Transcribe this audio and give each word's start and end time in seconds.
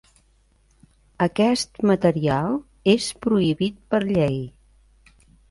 Aquest 1.25 1.77
material 1.91 2.57
és 2.95 3.11
prohibit 3.27 3.79
per 3.93 4.01
llei. 4.09 4.35